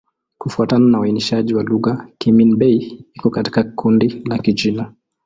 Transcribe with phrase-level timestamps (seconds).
[0.37, 4.93] Kufuatana na uainishaji wa lugha, Kimin-Bei iko katika kundi la Kichina.